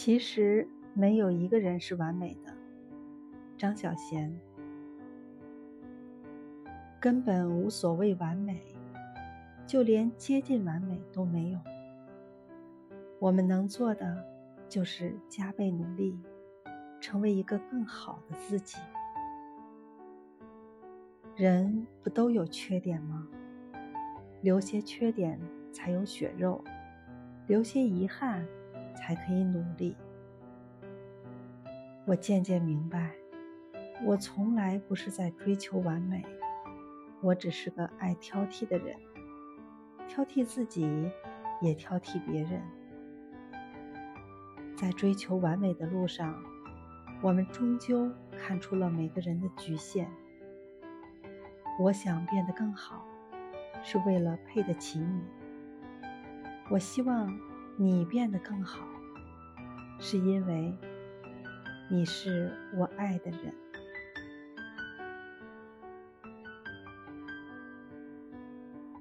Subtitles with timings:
[0.00, 2.54] 其实没有一个人是完美的。
[3.56, 4.32] 张小娴，
[7.00, 8.62] 根本无所谓完美，
[9.66, 11.58] 就连接近完美都没有。
[13.18, 14.24] 我们能做的
[14.68, 16.16] 就是加倍努力，
[17.00, 18.78] 成为一个更好的自己。
[21.34, 23.26] 人不都有缺点吗？
[24.42, 25.40] 留些缺点
[25.72, 26.62] 才有血肉，
[27.48, 28.46] 留些遗憾
[29.08, 29.96] 才可以努力。
[32.04, 33.12] 我渐渐明白，
[34.04, 36.22] 我从来不是在追求完美，
[37.22, 38.94] 我只是个爱挑剔的人，
[40.06, 41.10] 挑剔自己，
[41.62, 42.60] 也挑剔别人。
[44.76, 46.44] 在追求完美的路上，
[47.22, 50.06] 我们终究看出了每个人的局限。
[51.80, 53.02] 我想变得更好。
[53.82, 55.22] 是为了配得起你，
[56.68, 57.38] 我希望
[57.78, 58.84] 你变得更好，
[59.98, 60.74] 是因为
[61.90, 63.67] 你是我爱的人。